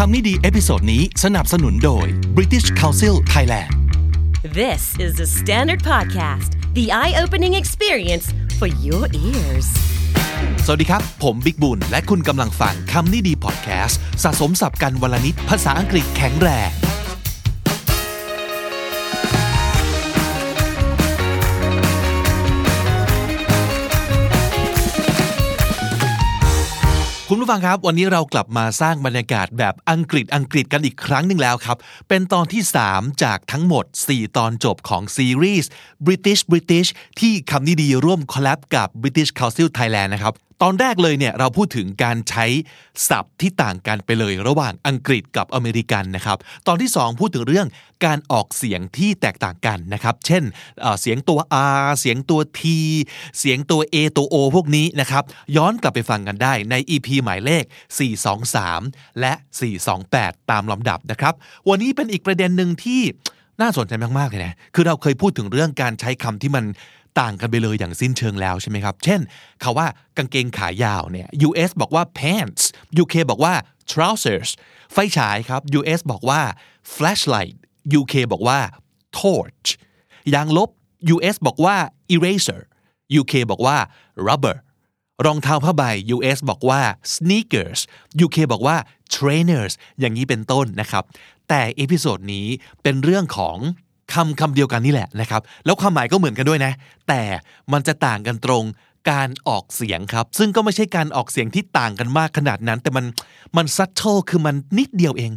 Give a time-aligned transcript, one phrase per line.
[0.00, 2.06] คำนี้ดี episode นี้สนับสนุนโดย
[2.36, 3.70] British Council Thailand
[4.60, 8.26] This is the Standard Podcast, the eye opening experience
[8.58, 9.68] for your ears.
[10.64, 16.70] สวัสดีครับ ผมบิ๊กบุญ และคุณกำลังฟังคำนี้ดีพอดแคสต์สะสมศัพท์กันวันละนิดภาษาอังกฤษแข็งแรง
[27.30, 31.76] คุณผู้ฟังครับ วันนี้เรากลับมาสร้างบรรยากาศแบบอังกฤษอังกฤษกันอีกครั้งหนึ่งแล้วครับ
[32.08, 32.62] เป็นตอนที่
[32.92, 35.70] 3 จากทั้งหมด 4 ตอนจบของซีรีส์
[36.06, 36.88] British British
[37.20, 42.46] ที่คำนี้ดีร่วมคอลแลบกับ British Council Thailand นะครับตอนแรกเลยเนี่ยเราพูดถึงการใช้
[43.08, 47.68] ศัพท์ที่ต่างกันไปเลยระหว่างอังกฤษกับอเมริกันนะครับตอนที่ 2 พูดถึงเรื่อง
[48.04, 50.42] การออกเสียงที่แตกต่างกันนะครับเช่น
[51.00, 51.40] เสียงตัว
[51.82, 52.60] R เสียงตัว T
[53.38, 55.24] เสียงตัว A ตัว O พวกนี้นะครับ
[55.56, 57.64] ย้อนกลับไปฟังกันได้ใน EP หมายเลข
[58.42, 59.32] 423 และ
[59.92, 61.34] 428 ตามลำดับนะครับ
[61.68, 63.02] วันนี้เป็นอีกประเด็นหนึ่งที่
[63.60, 66.64] น่าสนใจมากๆเลยนะคือเราเคยพูดถึงเรื่องการใช้คำที่มัน
[67.20, 69.20] ต่างกันไปเลยอย่างสิ้นเชิงแล้วใช่ไหมครับ เช่น
[69.62, 69.86] คาว่า
[70.16, 72.62] กางเกงขายาวเนี่ย US บอกว่า pants
[73.02, 73.54] UK บอกว่า
[73.92, 74.50] trousers
[74.92, 76.40] ไฟฉายครับ US บอกว่า
[76.94, 77.56] flashlight
[78.00, 78.58] UK บอกว่า
[79.18, 79.68] torch
[80.34, 80.70] ยางลบ
[81.14, 81.76] US บอกว่า
[82.14, 82.60] eraser
[83.20, 83.76] UK บอกว่า
[84.26, 84.56] rubber
[85.26, 85.82] รองเท้าผ้าใบ
[86.16, 86.80] US บอกว่า
[87.14, 87.80] sneakers
[88.24, 88.76] UK บอกว่า
[89.14, 91.04] trainers อย่างนี้เป็นต้นนะครับ
[91.48, 92.46] แต่ episode นี้
[92.82, 93.56] เป็นเรื่องของ
[94.16, 96.72] คำคำเดียวกันนี่แหละนะครับ แล้วความหมายก็เหมือนกันด้วยนะ
[97.08, 97.22] แต่
[97.72, 98.64] มันจะต่างกันตรง
[99.10, 103.04] การออกเสียงครับ ซึ่งก็ไม่ใช่การออกเสียงที่ต่างกันมากขนาดนั้น แต่มัน
[103.56, 105.32] มัน subtle คือมันนิดเดียวเอง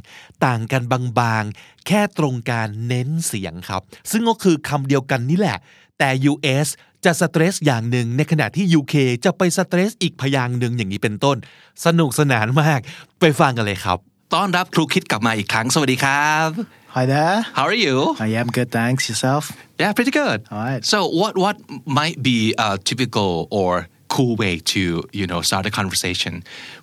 [0.45, 0.81] ต่างกัน
[1.19, 5.57] บางๆ แค่ตรงการเน้นเสียงครับ ซึ่งก็คือคำเดียวกันนี่แหละ
[6.00, 6.67] แต่ US
[7.05, 11.38] จะสเตรสอย่างหนึ่งในขณะที่ UK จะไปสเตรสอีกพยางค์หนึ่งอย่างนี้เป็นต้น
[11.85, 12.80] สนุกสนานมาก
[13.19, 16.50] ไปฟังกันเลยครับ ต้อนรับครูคิดกลับมาอีกครั้ง สวัสดีครับ
[16.97, 17.38] Hi there.
[17.58, 19.02] How are you I am good, thanks.
[19.10, 19.42] Yourself?
[19.83, 20.83] Yeah pretty good All right.
[20.92, 21.56] So what what
[22.00, 22.38] might be
[22.69, 23.72] a typical or
[24.15, 24.82] cool way to
[25.20, 26.32] you know start a conversation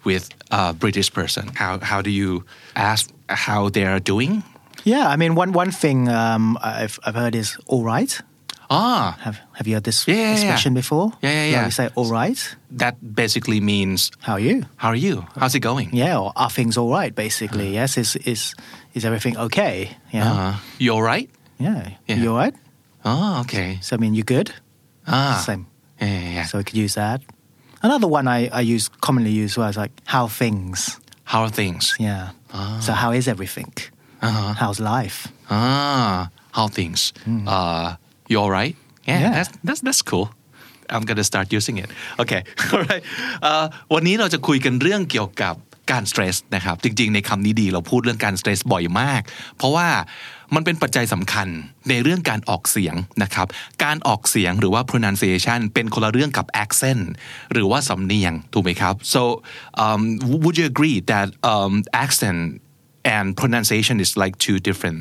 [0.09, 0.23] with
[0.61, 2.31] a British person how how do you
[2.91, 3.03] ask
[3.45, 4.33] how they are doing
[4.83, 8.11] Yeah, I mean, one one thing um, I've I've heard is all right.
[8.70, 10.32] ah Have Have you heard this Yeah, yeah, yeah.
[10.34, 11.12] expression before?
[11.22, 11.64] Yeah, yeah, Like yeah.
[11.66, 12.56] You say all right.
[12.78, 14.64] that basically means How are you?
[14.76, 17.14] how are you how's it going Yeah, or are things all right?
[17.14, 17.96] Basically, yes.
[17.96, 18.54] Is is
[18.94, 19.96] is everything okay?
[20.12, 20.32] Yeah.
[20.32, 21.90] uh, you all right Yeah.
[22.08, 22.16] Yeah.
[22.22, 22.54] You all right?
[23.04, 24.50] oh okay So I mean, you good?
[25.06, 25.66] ah Same.
[26.00, 26.46] yeah, yeah, yeah.
[26.46, 27.22] So we could use that.
[27.82, 30.98] Another one I, I use commonly use was like how things.
[31.24, 32.30] how are things Yeah.
[32.80, 33.70] So how is everything?
[34.22, 35.28] uh-huh How's life?
[35.50, 37.12] Ah, how things.
[37.28, 37.94] Uh,
[38.30, 38.74] you all right?
[39.08, 39.32] Yeah, Yeah.
[39.36, 40.26] That's, that's that's cool.
[40.94, 41.88] I'm gonna start using it.
[42.22, 42.40] Okay,
[42.74, 43.02] alright.
[43.42, 43.64] เอ่อ
[43.94, 45.54] วันนี้เราจะคุยกันเรื่องเกี่ยวกับ
[45.92, 49.22] การสเตรสนะครับจริงๆ ในคำนี้ดีเราพูดเรื่องการสเตรสบ่อยมาก
[49.56, 49.88] เพราะว่า
[50.54, 51.48] มันเป็นปัจจัยสำคัญ
[51.88, 53.46] ในเรื่องการออกเสียงนะครับ
[53.84, 57.04] การออกเสียงหรือว่า pronunciation เป็นคนละเรื่องกับ accent
[57.52, 59.22] หรือว่าสำเนียงถูกไหมครับ so
[59.84, 60.00] um,
[60.42, 61.72] would you agree that um,
[62.04, 62.40] accent
[63.16, 65.00] and pronunciation is like two different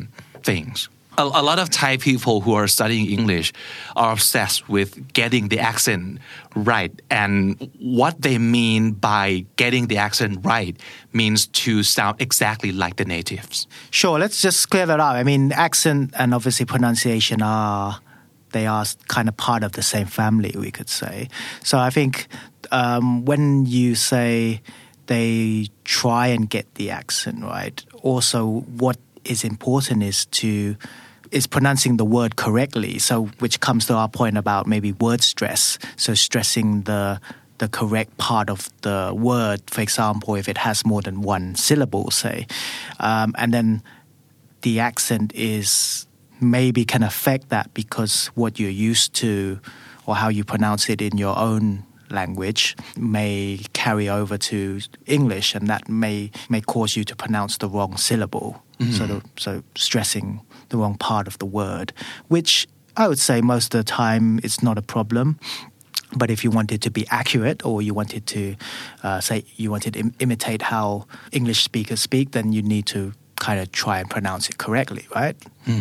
[0.50, 0.78] things.
[1.18, 3.54] A, a lot of Thai people who are studying English
[3.96, 6.20] are obsessed with getting the accent
[6.56, 6.92] right.
[7.10, 10.78] And what they mean by getting the accent right
[11.14, 13.68] means to sound exactly like the natives.
[13.92, 15.14] Sure, let's just clear that up.
[15.14, 18.00] I mean, accent and obviously pronunciation are
[18.52, 21.28] they are kind of part of the same family, we could say.
[21.62, 22.28] So I think
[22.72, 24.62] um, when you say
[25.08, 30.78] they try and get the accent right, also what is important is to
[31.36, 32.98] is pronouncing the word correctly.
[32.98, 35.78] So which comes to our point about maybe word stress.
[35.98, 37.20] So stressing the
[37.58, 42.12] the correct part of the word, for example, if it has more than one syllable,
[42.12, 42.48] say,
[43.00, 43.82] um, and then
[44.62, 46.06] the accent is
[46.42, 49.60] maybe can affect that because what you're used to
[50.06, 55.68] or how you pronounce it in your own language may carry over to English and
[55.68, 58.62] that may may cause you to pronounce the wrong syllable.
[58.92, 61.94] So the, so stressing the wrong part of the word
[62.28, 65.40] which I would say most of the time it's not a problem.
[66.18, 68.56] But if you wanted to be accurate or you wanted to
[69.04, 73.14] uh, say you wanted to Im- imitate how English speakers speak, then you need to
[73.47, 75.37] kind of try and pronounce it correctly, right?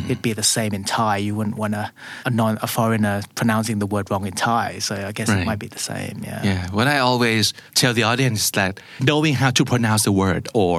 [0.10, 1.16] It'd be the same in Thai.
[1.26, 1.86] You wouldn't want a,
[2.30, 4.68] a non a foreigner pronouncing the word wrong in Thai.
[4.88, 5.42] So I guess Right.
[5.42, 6.16] it might be the same.
[6.30, 6.42] Yeah.
[6.52, 7.44] Yeah, what I always
[7.80, 8.72] tell the audience is that
[9.12, 10.76] knowing how to pronounce the word or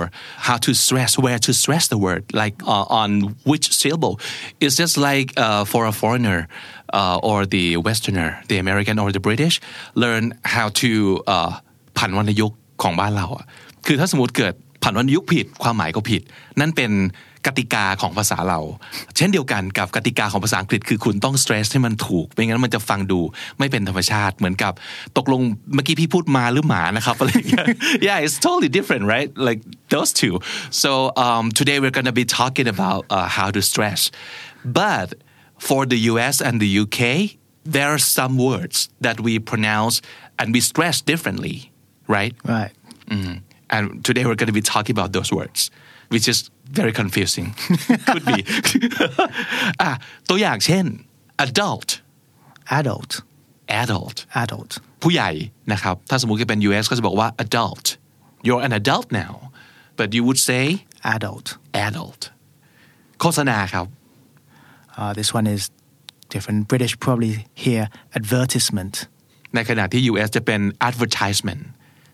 [0.48, 3.10] how to stress where to stress the word, like uh, on
[3.50, 4.14] which syllable,
[4.66, 6.38] is just like uh, for a foreigner
[6.98, 9.54] uh, or the Westerner, the American or the British,
[10.04, 10.24] learn
[10.56, 10.90] how to
[11.34, 11.52] uh,
[11.98, 13.44] ผันวรรณยุกต์ของบ้านเราอะ
[13.86, 14.54] คือถ้าสมมติเกิด
[14.85, 16.21] ผันวรรณยุกต์ผิดความหมายก็ผิด
[16.59, 16.91] นั่นเป็น
[17.47, 18.59] กติกาของภาษาเรา
[19.17, 23.19] เช่นเดียวกันกับกติกาของภาษาอังกฤษคือคุณต้อง stress ให้มันถูก ไม่งั้นมันจะฟังดู
[23.59, 24.73] ไม่เป็นธรรมชาติเหมือนกับ
[25.17, 25.41] ตกลง
[25.73, 27.65] เมื่อกี้พี่พูดมาหรือหมานะครับอะไรอย่างเงี้ย
[28.07, 29.61] yeah it's totally different right like
[29.93, 30.35] those two
[30.83, 30.91] so
[31.25, 34.01] um, today we're gonna be talking about uh, how to stress
[34.83, 35.07] but
[35.67, 36.99] for the US and the UK
[37.75, 39.95] there are some words that we pronounce
[40.39, 41.57] and we stress differently
[42.15, 42.73] right Right.
[43.15, 43.35] Mm.
[43.74, 45.60] And today we're going to be talking about those words,
[46.12, 46.38] which is
[46.78, 47.46] very confusing.
[48.12, 48.38] Could be.
[49.82, 49.90] อ่ะ
[50.28, 50.84] ตัวอย่างเช่น
[51.46, 51.88] adult
[52.78, 53.12] Adult.
[53.82, 54.72] adult Adult.
[55.02, 55.30] ผู้ใหญ่
[55.72, 57.86] นะครับ ถ้าสมมุติจะเป็น US ก็จะบอกว่า adult
[58.46, 59.32] you're an adult now
[59.98, 60.64] but you would say
[61.14, 61.46] Adult.
[61.86, 62.22] adult
[63.20, 63.86] โฆษณาครับ
[65.00, 65.62] Uh, this one is
[66.34, 66.58] different.
[66.72, 67.32] British probably
[67.64, 67.82] hear
[68.18, 68.94] advertisement.
[69.54, 71.62] ในขณะที่ US จะเป็น advertisement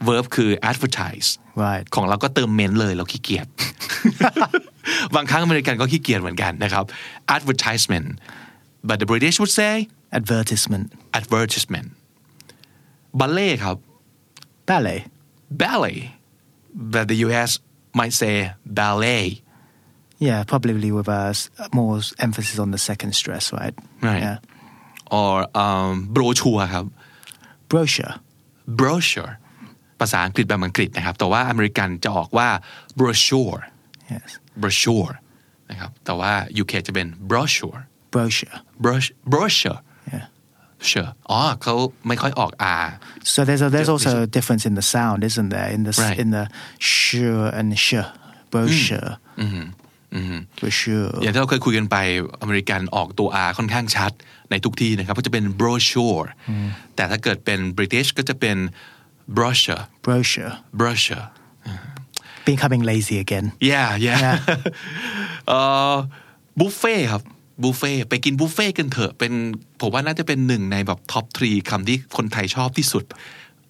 [0.07, 1.29] Verb คือ advertise
[1.65, 1.85] Right.
[1.95, 3.47] ของเราก็เติมเมนเลย เราขี้เกียจ
[5.15, 6.85] บางครั้งอเมริกันก็ขี้เกียจเหมือนกันนะครับ
[7.37, 8.07] advertisement
[8.87, 9.73] but the British would say
[10.19, 10.85] Advertisement.
[11.19, 11.87] advertisement
[13.19, 13.77] บัลเล่ครับ
[14.69, 14.99] Ballet.
[15.63, 15.99] ballet
[16.93, 17.49] but the US
[17.99, 18.33] might say
[18.79, 19.25] ballet
[20.29, 21.49] Yeah, probably with uh, s-
[21.79, 21.95] more
[22.27, 23.75] emphasis on the second stress, right?
[24.09, 24.21] Right.
[24.27, 24.37] Yeah.
[25.21, 26.85] or um, brochure ครับ
[27.71, 28.13] Brochure.
[28.79, 29.33] brochure
[30.01, 32.47] ภาษาอังกฤษแบบอังกฤษนะครับ แต่ว่าอเมริกันจะออกว่า
[32.99, 33.61] brochure
[34.13, 34.29] Yes.
[34.61, 35.13] brochure
[35.69, 36.31] นะครับแต่ว่า
[36.61, 37.81] UK จะเป็น brochure
[38.13, 38.57] Brochure.
[38.85, 39.79] Brosh- brochure
[40.13, 40.25] Yeah.
[40.89, 41.73] sure อ๋อเขา
[42.07, 42.51] ไม่ค่อยออก
[42.83, 42.87] R
[43.33, 45.69] So there's a, there's Ju- also a difference in the sound, isn't there?
[45.77, 46.17] In the s Right.
[46.23, 46.45] in the
[47.01, 47.89] sure and sh.
[48.53, 49.11] Brochure.
[50.59, 51.09] Brochure.
[51.23, 51.97] อย่างที่เราเคยคุยกันไป
[52.41, 54.11] อเมริกันออกตัว R ค่อนข้างชัด
[54.51, 56.27] ในทุกที่นะครับก็จะเป็น brochure
[56.95, 58.57] แต่ถ้าเกิดเป็น British ก็จะเป็น
[59.37, 60.53] brochure Brochure.
[60.79, 61.25] brochure
[62.49, 63.45] Becoming lazy again.
[63.71, 64.37] yeah yeah Yeah.
[65.47, 65.59] เอ่
[65.93, 65.95] อ
[66.59, 67.23] บุฟเฟ่ครับ
[67.63, 69.33] บุฟเฟ่ไปกินบุฟเฟ่กันเถอะเป็น
[69.81, 73.03] ผมว่าน่าจะเป็นหนึ่งในแบบ top three คำที่คนไทยชอบที่สุด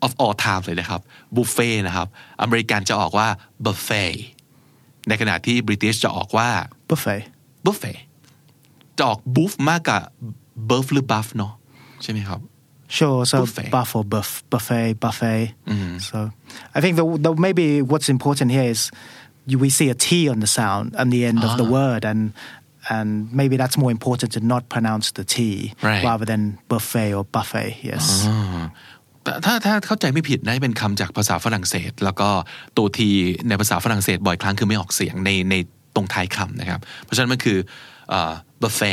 [0.06, 1.02] of all time เลยนะครับ
[1.36, 2.08] บุฟเฟ่นะครับ
[2.42, 3.28] อเมริกันจะออกว่า
[3.66, 4.13] buffet
[5.08, 6.50] ในขณะที่บริติชจะออกว่า
[6.90, 7.19] Buffet.
[7.66, 7.94] บุฟเฟ่
[8.98, 10.00] จะออกบุฟมากกว่า
[10.66, 11.54] เบิร์ฟหรือบัฟเนาะ
[12.04, 12.40] ใช่ไหมครับ
[12.90, 13.26] Sure.
[13.26, 13.70] So Buffet.
[13.70, 15.55] buff or buff, buffet, buffet.
[16.08, 16.31] So
[16.76, 18.81] I think the, the maybe what's important here is
[19.50, 22.32] you, we see a T on the sound on the end of the word, and
[22.88, 23.08] and
[23.40, 25.37] maybe that's more important to not pronounce the T
[25.82, 26.05] Right.
[26.05, 27.69] rather than buffet or buffet.
[27.90, 28.05] Yes.
[29.25, 32.28] แต่ถ้าถ้าเข้าใจไม่ผิดน่าจะเป็นคำจากภาษาฝรั่งเศส แล้วก็
[32.76, 33.08] ตัวที
[33.49, 35.55] ในภาษาฝรั่งเศสบ่อยครั้งคือไม่ออกเสียงในใน
[35.94, 37.58] ตรงท้ายคำนะครับ เพราะฉะนั้นมันคือ
[38.62, 38.93] บุฟเฟ่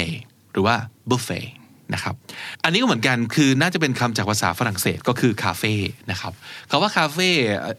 [0.52, 0.76] หรือว่า
[1.10, 1.40] บุฟเฟ่
[1.95, 2.15] นะครับ
[2.65, 5.75] อันนี้ก็เหมือนกันคือน่าจะเป็นคำจากภาษาฝรั่งเศสก็คือคาเฟ่
[6.11, 6.33] นะครับ
[6.71, 7.29] คำว่าคาเฟ่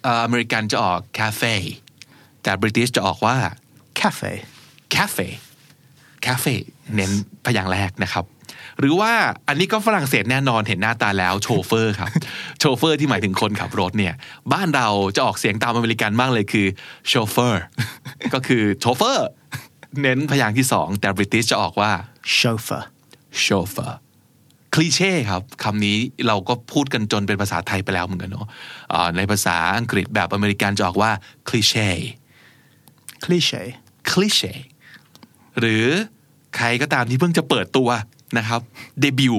[0.03, 1.53] เอ่ออเมริกันจะออกคาเฟ่
[2.43, 3.37] แต่บริติชจะออกว่า
[3.99, 4.31] Cafe.
[4.95, 5.27] คาเฟ่
[6.25, 6.53] คาเฟ่
[6.95, 7.11] เน้น
[7.45, 8.25] พยางค์แรกนะครับ
[8.79, 9.11] หรือว่า
[9.47, 12.09] อันนี้ก็ฝรั่งเศสแน่นอนเห็นหน้าตาแล้วโชเฟอร์ครับ
[12.59, 14.13] โชเฟอร์ที่หมายถึงคนขับรถเนี่ย
[14.53, 16.67] บ้านเราจะออกเสียงตามอเมริกันมากเลยคือ
[17.07, 17.61] โชเฟอร์
[18.33, 19.27] ก็คือโชเฟอร์
[20.01, 21.91] เน้นพยางค์ที่สองแต่บริติชจะออกว่า
[22.37, 22.37] Chauffeur.
[22.37, 22.87] โชเฟอร์
[24.75, 25.97] คลีเช่ครับคำนี้
[26.27, 28.47] เราก็พูดกันจนเป็นภาษาไทยไปแล้วเหมือนกันเนาะ
[28.93, 31.11] อ่าในภาษาอังกฤษแบบอเมริกันจะออกว่า
[31.49, 31.89] คลีเช่
[33.25, 33.63] Cliche.
[34.11, 34.53] คลีเช่
[35.59, 35.85] หรือ
[36.57, 37.89] ใครก็ตามที่เพิ่งจะเปิดตัว
[38.37, 38.61] นะครับ
[39.01, 39.35] เดบิว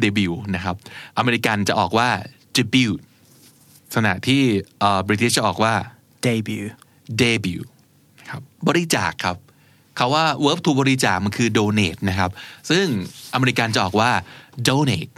[0.00, 0.76] เดบิวนะครับ
[1.18, 2.08] อเมริกันจะออกว่า
[2.56, 2.92] debut
[3.94, 4.42] ขณะที่
[5.06, 5.74] บริ t ิชจะออกว่า
[6.26, 6.66] Debut.
[7.20, 7.62] debut
[8.20, 9.36] นะครับบริจาคครับ
[10.00, 12.30] คาว่า verb to บริจาคมันคือ donate นะครับ
[12.70, 12.86] ซึ่ง
[13.34, 14.10] อเมริกันจะออกว่า
[14.68, 15.12] donate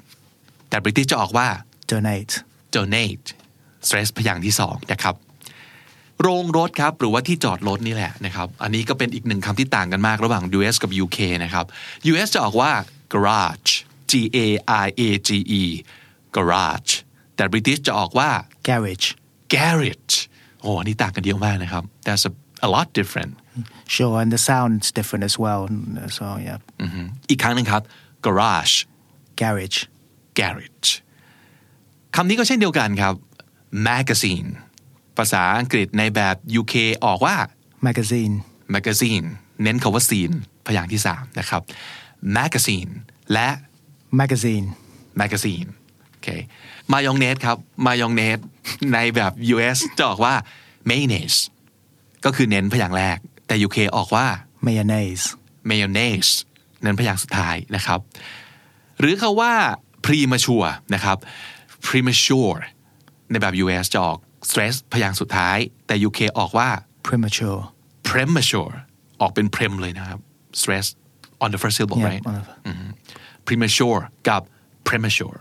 [0.69, 1.49] แต่บริ t ิชจะออกว่า
[1.93, 2.33] Donate.
[2.77, 3.27] donate
[3.87, 5.15] stress พยางค์ที่สองนะครับ
[6.23, 11.65] โรงรถครับ หรือว่าที่จอดรถนี่แหละนะครับ อันนี้ก็เป็นอีกหนึ่งคำที่ต่างกันมากระหว่าง US กับ UK นะครับ
[12.11, 12.73] US จะออกว่า
[13.12, 13.73] garage
[14.11, 14.39] G A
[14.85, 15.62] R A G E
[16.37, 16.93] garage
[17.37, 18.31] แต่ British จะออกว่า
[18.69, 19.07] Garage.
[19.55, 20.17] garage
[20.61, 22.33] โอ้อันนี้ต่างกันเยอะมากนะครับ That's a,
[22.67, 23.33] a lot different
[23.94, 25.62] Sure, and the sound's different as well.
[26.18, 26.59] So yeah.
[26.82, 27.82] อือฮึอีกครั้งหนึ่งครับ
[28.26, 28.75] garage
[29.40, 29.78] Garage.
[30.38, 30.90] garage
[32.14, 33.14] คำนี้ก็เช่นเดียวกันครับ
[33.88, 34.49] magazine
[35.18, 37.37] ภาษาอังกฤษในแบบ UK ออกว่า
[37.87, 38.35] Magazine.
[38.75, 39.26] magazine
[39.62, 40.35] เน้นคาว่า scene
[40.66, 41.62] พยางค์ที่ 3 นะครับ
[42.38, 42.90] magazine
[43.32, 43.49] และ
[44.21, 44.66] Magazine.
[45.21, 45.68] magazine
[46.11, 46.28] โอเค
[46.92, 47.56] มายองเนสครับ
[47.87, 48.38] มายองเนส
[48.92, 50.35] ในแบบ US จะออกว่า
[50.90, 51.38] mayonnaise
[52.25, 54.27] ก็คือเน้นพยางค์แรก แต่ UK ออกว่า
[54.67, 55.25] Mayonnaise.
[55.71, 56.31] mayonnaise
[56.83, 58.01] เน้นพยางค์สุดท้ายนะครับ
[59.01, 59.53] หรือคาว่า
[60.07, 61.17] premature นะครับ
[61.87, 62.59] premature
[63.31, 64.19] ในแบบ US จะออก
[64.49, 66.69] stress พยางค์สุดท้าย แต่ UK ออกว่า
[67.07, 67.61] premature
[68.09, 68.75] premature
[69.21, 70.21] ออกเป็น prem เลยนะครับ
[70.61, 70.87] stress
[71.45, 72.47] on the first syllable Yeah, right on the-
[73.47, 74.43] premature กับ
[74.89, 75.39] premature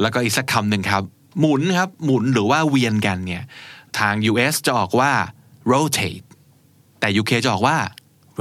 [0.00, 1.02] แล้วก็อีกสักคำหนึ่งครับ
[1.40, 3.44] หมุนครับ หมุนหรือว่าเวียนกันเนี่ย
[3.98, 5.12] ทาง US จะออกว่า
[5.72, 6.26] rotate
[7.03, 7.77] แต่ UK จะออกว่า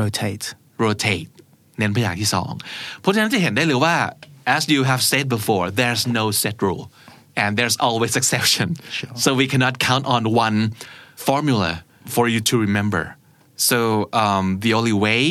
[0.00, 0.46] rotate
[0.84, 1.30] rotate
[1.78, 2.52] เน้นพยางค์ที่สอง
[3.00, 3.96] เพราะฉะนั้นจะเห็นได้เลยว่า
[4.56, 6.84] as you have said before there's no set rule
[7.42, 8.68] and there's always exception
[9.22, 10.58] so we cannot count on one
[11.28, 11.72] formula
[12.14, 13.04] for you to remember
[13.70, 13.78] so
[14.22, 15.22] um, the only way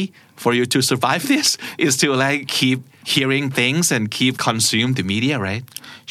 [0.43, 1.47] for you to survive this
[1.85, 2.79] is to like keep
[3.15, 5.63] hearing things and keep consume the media right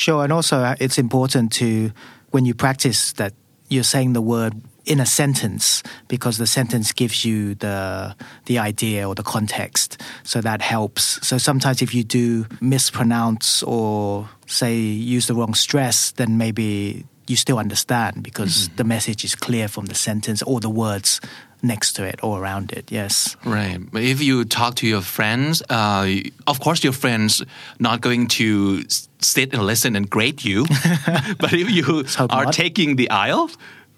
[0.04, 1.90] Sure, and also uh, it's important to
[2.30, 3.32] when you practice that
[3.72, 4.52] you're saying the word
[4.85, 10.41] in a sentence because the sentence gives you the the idea or the context, so
[10.41, 11.25] that helps.
[11.27, 17.35] So sometimes if you do mispronounce or say use the wrong stress, then maybe you
[17.35, 21.21] still understand because the message is clear from the sentence or the words
[21.63, 22.91] next to it or around it.
[22.91, 23.35] Yes.
[23.45, 23.79] Right.
[23.91, 26.09] But if you talk to your friends, uh,
[26.47, 27.43] of course, your friends
[27.79, 28.83] not going to
[29.19, 30.65] sit and listen and grade you.
[31.39, 32.53] but if you are not.
[32.53, 33.50] taking the aisle,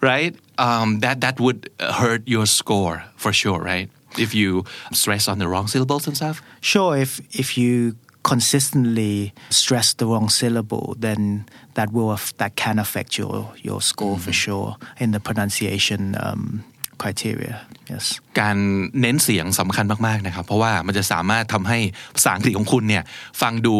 [0.03, 3.89] right, um, that that would hurt your score for sure, right?
[4.17, 6.41] If you stress on the wrong syllables and stuff.
[6.61, 13.17] Sure, if if you consistently stress the wrong syllable, then that will that can affect
[13.17, 16.63] your your score for sure in the pronunciation um,
[17.01, 17.55] criteria.
[17.91, 18.05] Yes.
[18.39, 18.57] การ
[19.01, 21.79] เน้นเสียงสำคัญมากๆนะครับ เพราะว่ามันจะสามารถทำให้
[22.15, 23.03] ภาษาอังกฤษของคุณเนี่ย
[23.41, 23.75] ฟังดู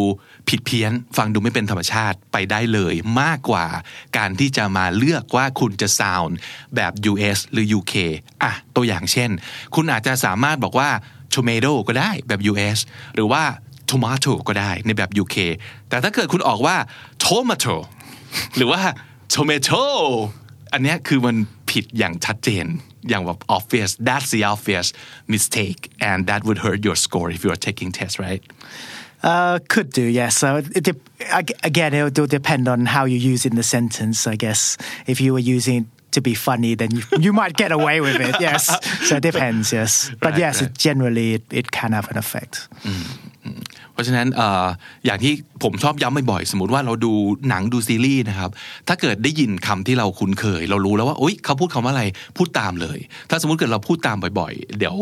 [0.48, 3.66] ผิดเพี้ยน ฟังดูไม่เป็นธรรมชาติไปได้เลยมากกว่า
[4.16, 6.32] การที่จะมาเลือกว่าคุณจะ sound
[6.76, 7.94] แบบ US หรือ UK
[8.42, 9.30] อะตัวอย่างเช่น
[9.74, 10.90] คุณอาจจะสามารถบอกว่า
[11.34, 12.78] tomato ก็ได้แบบ US
[13.14, 13.42] หรือว่า
[13.90, 15.36] tomato ก็ได้ในแบบ UK
[15.88, 16.76] แต่ถ้าเกิดคุณออกว่า
[17.24, 17.76] tomato
[18.56, 18.80] หรือว่า
[19.34, 19.84] tomato
[20.72, 21.36] อันนี้คือมัน
[21.73, 22.65] ผิดอย่างชัดเจน
[23.09, 24.87] อย่างแบบ obvious that's the obvious
[25.33, 28.43] mistake and that would hurt your score if you are taking test right
[29.31, 30.31] Uh, could do, yes.
[30.41, 31.09] So it dep-
[31.39, 34.17] ag- again, it will depend on how you use it in the sentence.
[34.33, 34.61] I guess
[35.13, 38.17] if you were using it to be funny, then you, you might get away with
[38.27, 38.35] it.
[38.47, 38.61] Yes.
[39.07, 39.65] So it depends.
[39.79, 39.91] Yes.
[40.23, 40.71] But Right, yes, right.
[40.71, 42.53] it, generally it, it can have an effect.
[43.94, 44.42] เพราะฉะนั้นอ
[45.06, 45.32] อย่างที่
[45.62, 47.12] ผมชอบย้ำบ่อยๆสมมติว่าเราดู
[47.48, 48.50] หนังดูซีรีส์นะครับ
[48.88, 52.04] ถ้าเกิดได้ยินคำที่เราคุ้นเคย เรารู้แล้วว่าอุ๊ยเขาพูดคำว่าอะไร
[52.36, 52.98] พูดตามเลย
[53.30, 54.96] ถ้าสมมติเกิดเราพูดตามบ่อยๆ เดี๋ยว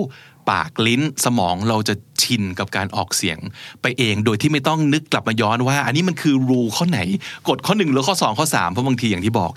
[0.50, 3.38] ปากลิ้นสมองเราจะชินกับการออกเสียง
[3.82, 7.00] ไปเองโดยที่ไม่ต้องนึกกลับมาย้อนว่า อันนี้มันคือรูข้อไหน
[7.48, 9.50] กฎข้อหนึ่งหรือข้อสองข้อสามเพราะบางทีอย่างที่บอก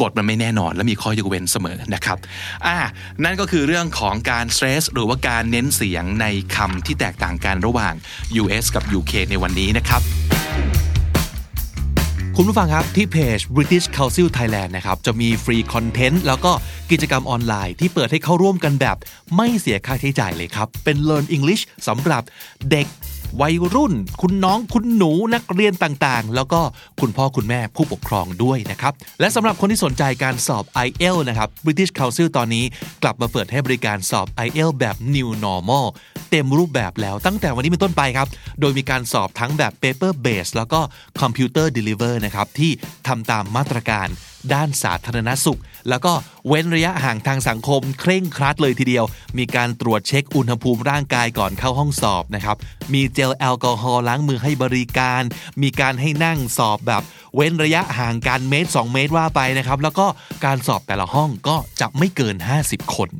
[0.00, 2.18] กฎมันไม่แน่นอน และมีข้อยกเว้นเสมอนะครับ
[2.66, 2.76] อ่า
[3.24, 7.94] นั่นก็คือเรื่องของการสเตรสหรือว่าการเน้นเสียงในคำที่แตกต่างกันระหว่าง
[8.42, 10.02] US กับ UK ในวันนี้นะครับ
[12.36, 16.52] คุณผู้ฟังครับที่เพจ British Council Thailand นะครับจะมีฟรีคอนเทนต์แล้วก็
[16.90, 18.96] กิจกรรมออนไลน์ที่เปิดให้เข้าร่วมกันแบบ
[19.36, 22.22] ไม่เสียค่าใช้จ่ายเลยครับ เป็น Learn English สำหรับ
[22.70, 22.86] เด็ก
[23.40, 26.60] วัยรุ่น คุณน้องคุณหนูนักเรียนต่างๆ แล้วก็
[27.00, 32.64] คุณพ่อคุณแม่ผู้ปกครองด้วยนะครับ และสำหรับคนที่สนใจการสอบ IEL นะครับ British Council ตอนนี้
[33.02, 35.86] กลับมาเปิดให้บริการสอบ IEL แบบ New Normal
[36.32, 38.28] เต็มรูปแบบแล้วตั้งแต่วันนี้เป็นต้นไปครับ
[38.60, 40.80] โดยมีการสอบทั้งแบบ paper base แล้วก็
[41.20, 42.72] computer deliver นะครับ ที่
[43.06, 44.08] ทำตามมาตรการ
[44.54, 46.12] ด้านสาธารณสุข แล้วก็
[46.48, 49.04] เว้นระยะห่างทางสังคม เคร่งครัดเลยทีเดียว
[49.38, 52.56] มีการตรวจเช็คอุณหภูมิร่างกายก่อนเข้าห้องสอบนะครับ
[52.94, 55.22] มีเจลแอลกอฮอล์ล้างมือให้บริการ
[55.62, 57.02] มีการให้นั่งสอบแบบ
[57.34, 60.06] เว้นระยะห่างกันเมตร 2 เมตรว่าไปนะครับ แล้วก็
[60.44, 63.10] การสอบแต่ละห้องก็จะไม่เกิน 50 คน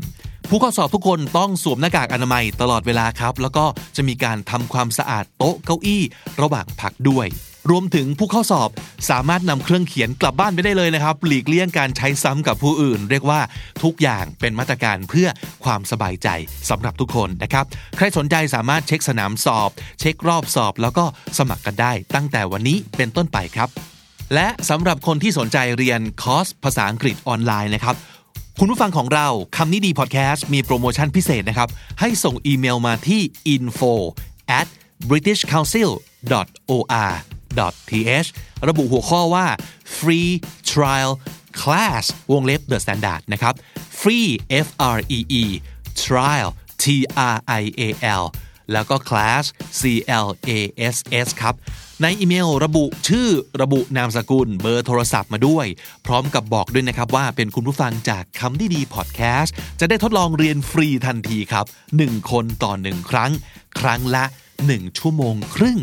[0.55, 3.65] ผู้เข้าสอบทุกคนต้องสวมหน้ากากอนามัยตลอดเวลาครับ แล้วก็
[3.97, 6.03] จะมีการทำความสะอาดโต๊ะเก้าอี้
[6.43, 7.27] ระหว่างพักด้วย
[7.71, 8.71] รวมถึงผู้เข้าสอบ
[9.11, 13.41] สามารถนำเครื่องเขียนกลับบ้านไปได้เลยนะครับ หลีกเลี่ยงการใช้ซ้ำกับผู้อื่น เรียกว่า
[13.83, 15.29] ทุกอย่างเป็นมาตรการเพื่อ
[15.65, 16.29] ความสบายใจ
[16.71, 17.65] สำหรับทุกคนนะครับ
[17.97, 21.05] ใครสนใจสามารถเช็คสนามสอบ เช็ครอบสอบ แล้วก็
[21.39, 23.71] สมัครกันได้ ตั้งแต่วันนี้เป็นต้นไปครับ
[24.35, 27.97] และสำหรับคนที่สนใจเรียนคอร์สภาษาอังกฤษออนไลน์นะครับ
[28.59, 31.69] คุณผู้ฟังของเราคำนี้ดีพอดแคสต์มีโปรโมชั่นพิเศษนะครับ
[32.01, 33.21] ให้ส่งอีเมลมาที่
[33.55, 33.93] info
[34.59, 34.67] at
[35.09, 35.91] britishcouncil
[36.71, 36.83] or
[37.91, 38.29] th
[38.69, 39.47] ระบุหัวข้อว่า
[39.99, 40.31] free
[40.73, 41.13] trial
[41.61, 43.55] class วงเล็บ the standard นะครับ
[44.01, 44.29] free
[44.67, 45.45] f r e e
[46.05, 46.49] trial
[46.83, 46.85] t
[47.33, 47.85] r i a
[48.23, 48.25] l
[48.73, 49.45] แล้วก็ class
[49.81, 49.83] c
[50.25, 50.51] l a
[50.95, 51.55] s s ครับ
[52.03, 53.29] ในอีเมลระบุชื่อ
[53.63, 55.67] ระบุนามสกุลเบอร์โทรศัพท์มาด้วย
[56.07, 61.67] พร้อมกับบอกด้วยนะครับว่าเป็นคุณผู้ฟังจากคำดีดีพอดแคสต์จะได้ทดลองเรียนฟรีทันทีครับ
[61.99, 63.31] 1 คนต่อ 1 ครั้ง
[63.81, 64.25] ครั้งละ
[64.63, 65.81] 1 ชั่วโมงครึ่ง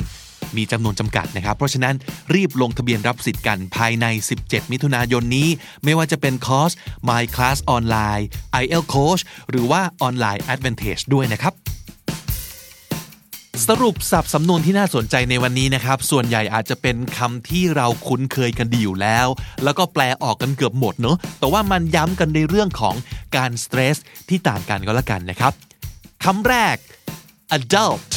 [0.58, 1.96] มีจำนวนจำกัดนะครับ เพราะฉะนั้น
[2.34, 4.06] รีบลงทะเบียนรับสิทธิ์กันภายใน
[4.40, 5.50] 17 มิถุนายนนี้
[5.84, 6.72] ไม่ว่าจะเป็นคอร์ส
[7.10, 8.28] My Class ออนไลน์
[8.62, 11.54] IEL Coach หรือว่าออนไลน์ Advantage ด้วยนะครับ
[13.74, 19.28] สรุปสับสำนวนที่น่าสนใจในวันนี้นะครับ ส่วนใหญ่อาจจะเป็นคำที่เราคุ้นเคยกันดีอยู่แล้ว
[19.64, 22.96] แล้วก็แปลออกกันเกือบหมดเนอะแต่ว่ามันย้ำกันในเรื่องของ
[23.36, 23.98] การสเตรส
[24.30, 25.54] ที่ต่างกันก็แล้วกันนะครับ
[26.24, 26.78] คำแรก
[27.58, 28.12] adult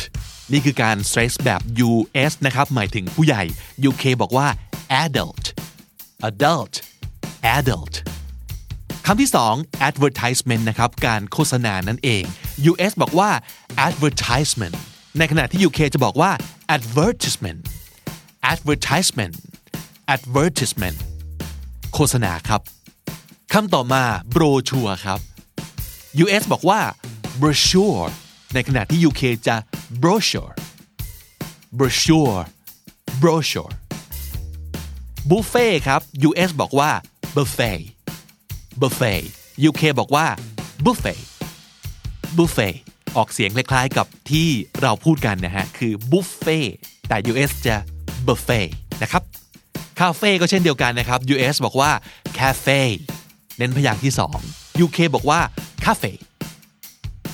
[0.53, 3.43] นี่คือการ stress แบบ US นะครับ หมายถึงผู้ใหญ่
[3.89, 4.47] UK บอกว่า
[5.03, 5.45] adult
[6.29, 6.75] adult
[7.57, 7.95] adult
[9.07, 9.55] คำที่สอง
[9.89, 12.23] advertisement นะครับ การโฆษณานั่นเอง
[12.71, 13.31] US บอกว่า
[13.87, 14.77] advertisement
[15.19, 16.31] ในขณะที่ UK จะบอกว่า
[16.77, 17.61] advertisement
[18.53, 19.35] advertisement
[20.15, 20.99] advertisement
[21.95, 22.61] โฆษณาครับ
[23.53, 24.03] คำต่อมา
[24.35, 25.21] brochure ครับ
[26.25, 26.81] US บอกว่า
[27.41, 28.05] brochure
[28.55, 29.57] ในขณะที่ UK จะ
[30.03, 30.53] brochure
[31.79, 32.41] brochure
[33.23, 33.73] brochure
[35.31, 36.91] buffet ครับ US บอกว่า
[37.37, 37.81] buffet
[38.81, 39.23] buffet
[39.69, 40.27] UK บอกว่า
[40.85, 41.21] buffet
[42.37, 42.75] buffet
[43.17, 44.49] ออกเสียงคล้ายๆกับที่
[44.83, 46.67] เราพูดกันนะฮะ คือ buffet
[47.09, 47.77] แต่ US จะ
[48.27, 48.67] buffet
[49.03, 49.23] นะครับ
[50.01, 51.91] คาเฟ่ก็เช่นเดียวกันนะครับ US บอกว่า
[52.39, 52.81] cafe
[53.59, 54.13] เน้นพยางค์ที่
[54.49, 55.41] 2 UK บอกว่า
[55.85, 56.13] cafe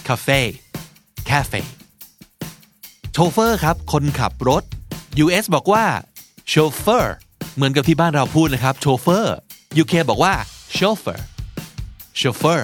[0.09, 0.41] cafe
[1.31, 1.63] cafe
[3.13, 4.63] โชเฟอร์ครับ คนขับรถ
[5.25, 5.85] US บอกว่า
[6.53, 7.07] chauffeur
[7.55, 9.27] เหมือนกับที่บ้านเราพูดนะครับ chauffeur
[9.83, 10.35] UK บอกว่า
[10.77, 11.21] chauffeur
[12.21, 12.63] chauffeur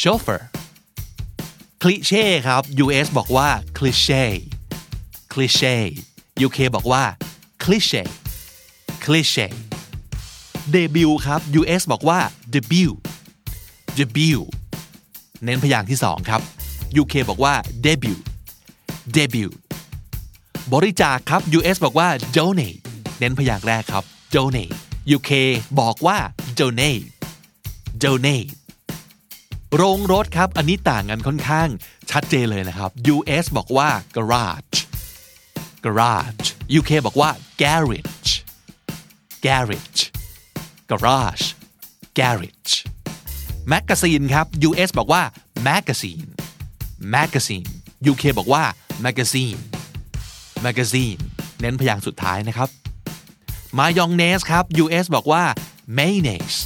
[0.00, 0.40] chauffeur
[1.86, 3.48] คลิเช่ครับ US บอกว่า
[3.78, 4.24] คลิเช่
[5.32, 5.76] คลิเช่
[6.46, 7.02] UK บอกว่า
[7.64, 8.02] คลิเช่
[9.04, 9.46] คลิเช่
[10.70, 12.18] เดบิวครับ US บอกว่า
[12.54, 12.92] debut
[13.98, 14.42] debut
[15.44, 16.40] เน้นพยางค์ที่สองครับ
[17.02, 18.20] UK บอกว่า debut
[19.16, 19.52] debut
[20.72, 22.78] บริจาคครับ US บอกว่า donate
[23.18, 24.74] เน้นพยางค์แรกครับ donate
[25.16, 25.30] UK
[25.80, 26.18] บอกว่า
[26.58, 27.04] donate
[28.02, 28.50] donate
[29.78, 31.68] โรงรถครับ อันนี้ต่างกันค่อนข้าง
[32.10, 34.78] ชัดเจนเลยนะครับ US บอกว่า garage
[35.84, 36.46] garage
[36.78, 37.30] UK บอกว่า
[37.62, 38.32] garage
[39.44, 40.00] garage
[40.90, 41.46] garage
[42.18, 42.74] garage
[43.72, 45.22] magazine ครับ US บอกว่า
[45.68, 46.28] magazine
[47.14, 47.68] magazine
[48.10, 48.64] UK บอกว่า
[49.04, 49.60] magazine
[50.64, 51.20] magazine
[51.60, 52.68] เน้นพยางค์สุดท้ายนะครับ
[53.78, 55.44] มายองเนสครับ US บอกว่า
[55.98, 56.58] mayonnaise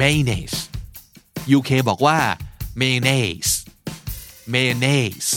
[0.00, 0.59] mayonnaise
[1.58, 2.18] UK บอกว่า
[2.80, 3.52] mayonnaise
[4.52, 5.30] mayonnaise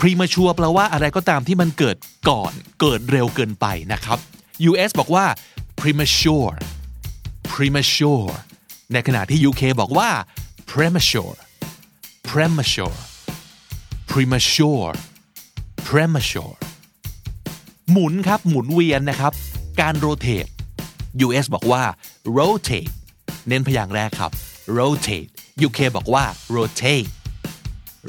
[0.00, 1.96] premature แปลว่าอะไรก็ตามที่มันเกิด
[2.28, 4.18] ก่อนเกิดเร็วเกินไปนะครับ
[4.70, 5.24] US บอกว่า
[5.80, 6.54] premature
[7.52, 8.30] premature
[8.92, 10.08] ในขณะที่ UK บอกว่า
[10.70, 11.36] premature
[12.28, 12.98] premature
[14.10, 14.92] premature
[15.88, 16.56] premature
[17.90, 19.32] หมุนครับหมุนเวียนนะครับ
[19.80, 20.50] การ rotate
[21.26, 21.82] US บอกว่า
[22.36, 22.92] rotate
[23.48, 24.32] เน้นพยางค์แรกครับ
[24.76, 25.28] rotate
[25.66, 26.24] UK บอกว่า
[26.56, 27.08] rotate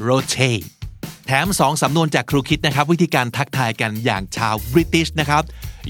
[0.07, 0.65] rotate
[1.25, 5.43] แถมสองสำนวนจากครูคิดนะครับ วิธีการทักทายกันอย่างชาวบริติชนะครับ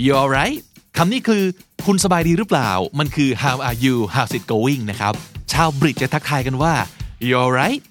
[0.04, 0.60] you alright
[0.98, 1.44] คำนี้คือ
[1.86, 5.14] คุณสบายดีหรือเปล่า มันคือ how are you how's it going นะครับ
[5.54, 6.74] ชาวบริตจะทักทายกันว่า
[7.28, 7.82] you alright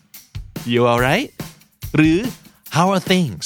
[0.73, 1.29] you alright
[1.97, 2.19] หรือ
[2.77, 3.45] how are things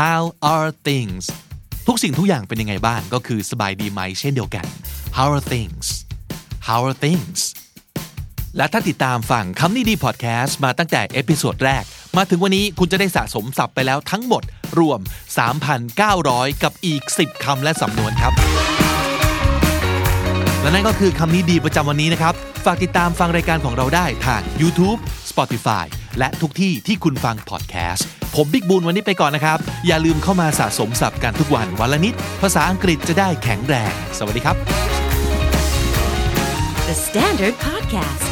[0.00, 0.20] how
[0.52, 1.24] are things
[1.86, 4.66] ทุกสิ่งทุกอย่างเป็นยังไงบ้าง ก็คือสบายดีไหมเช่นเดียวกัน
[5.16, 5.86] how are things
[6.68, 7.38] how are things
[8.56, 11.84] และถ้าติดตามฟังคำนี้ดีพอดแคสต์มาตั้งแต่ episode แรก
[12.16, 14.42] มาถึงวันนี้คุณจะได้สะสมศัพท์ไปแล้วทั้งหมด
[14.78, 15.00] รวม
[15.80, 18.32] 3,900 กับอีก 10 คำและสำนวนครับ
[20.62, 22.34] และนั่นก็คือคำนี้ดีประจำวันนี้นะครับ
[22.64, 24.98] ฝากติดตามฟังรายการของเราได้ทาง YouTube
[25.30, 25.84] Spotify
[26.18, 34.56] และทุกที่ที่คุณฟังพอดแคสต์ผมบิ๊กบุญวันนี้ไปก่อนนะครับ อย่าลืมเข้ามาสะสมศัพท์กันทุกวันวันละนิด ภาษาอังกฤษจะได้แข็งแรง สวัสดีครับ
[36.88, 38.31] The Standard Podcast,